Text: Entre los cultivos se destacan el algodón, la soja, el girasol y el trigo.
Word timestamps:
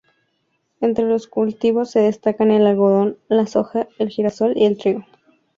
Entre 0.79 1.05
los 1.05 1.27
cultivos 1.27 1.91
se 1.91 1.99
destacan 1.99 2.49
el 2.49 2.65
algodón, 2.65 3.19
la 3.29 3.45
soja, 3.45 3.87
el 3.99 4.09
girasol 4.09 4.57
y 4.57 4.65
el 4.65 4.75
trigo. 4.75 5.05